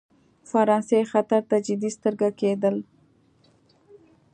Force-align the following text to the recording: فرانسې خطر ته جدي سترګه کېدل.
فرانسې 0.49 0.99
خطر 1.11 1.41
ته 1.49 1.57
جدي 1.67 1.89
سترګه 1.97 2.29
کېدل. 2.39 2.75